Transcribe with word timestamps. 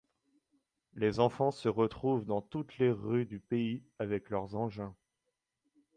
Les 0.95 1.19
enfants 1.19 1.51
se 1.51 1.69
retrouvent 1.69 2.25
dans 2.25 2.41
toutes 2.41 2.79
les 2.79 2.89
rues 2.89 3.27
du 3.27 3.39
pays 3.39 3.83
avec 3.99 4.31
leurs 4.31 4.55
engins. 4.55 4.95